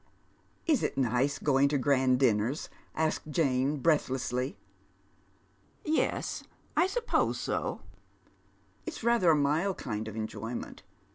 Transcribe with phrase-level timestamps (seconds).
[0.65, 4.57] "Is it nice going to grand dirmers?" asks Jane, breathlessly.
[5.23, 5.35] *'
[5.85, 6.41] Yes,
[6.75, 7.81] I suppose so.
[8.87, 10.81] It's rather a mild kind of enjoyment.